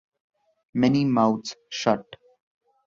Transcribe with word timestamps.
Many 0.73 1.05
Mouths 1.05 1.55
Shut! 1.69 2.07